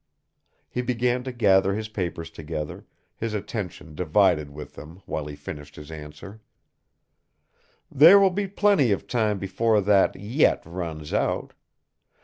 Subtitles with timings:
[0.67, 5.75] He began to gather his papers together, his attention divided with them while he finished
[5.75, 6.41] his answer:
[7.91, 11.53] "There will be plenty of time before that 'yet' runs out.